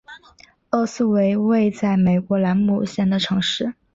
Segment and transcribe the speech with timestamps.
[0.71, 3.75] 厄斯为位在美国兰姆县的城市。